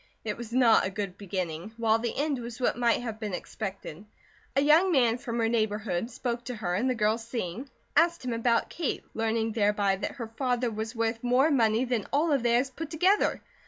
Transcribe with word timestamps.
It 0.25 0.35
was 0.35 0.51
not 0.51 0.83
a 0.83 0.89
good 0.89 1.15
beginning, 1.19 1.73
while 1.77 1.99
the 1.99 2.17
end 2.17 2.39
was 2.39 2.59
what 2.59 2.75
might 2.75 3.03
have 3.03 3.19
been 3.19 3.35
expected. 3.35 4.03
A 4.55 4.61
young 4.61 4.91
man 4.91 5.19
from 5.19 5.37
her 5.37 5.47
neighbourhood 5.47 6.09
spoke 6.09 6.43
to 6.45 6.55
her 6.55 6.73
and 6.73 6.89
the 6.89 6.95
girls 6.95 7.23
seeing, 7.23 7.69
asked 7.95 8.25
him 8.25 8.33
about 8.33 8.67
Kate, 8.71 9.03
learning 9.13 9.51
thereby 9.51 9.97
that 9.97 10.13
her 10.13 10.29
father 10.35 10.71
was 10.71 10.95
worth 10.95 11.23
more 11.23 11.51
money 11.51 11.85
than 11.85 12.07
all 12.11 12.31
of 12.31 12.41
theirs 12.41 12.71
put 12.71 12.89
together. 12.89 13.43